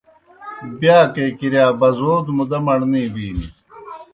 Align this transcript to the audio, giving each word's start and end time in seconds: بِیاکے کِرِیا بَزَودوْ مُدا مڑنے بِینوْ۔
بِیاکے 0.79 1.25
کِرِیا 1.37 1.65
بَزَودوْ 1.79 2.31
مُدا 2.37 2.59
مڑنے 2.65 3.01
بِینوْ۔ 3.13 3.47